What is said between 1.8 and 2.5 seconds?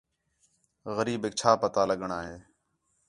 لڳݨاں ہِے